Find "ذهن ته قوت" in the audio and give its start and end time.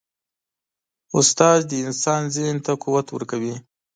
2.35-3.07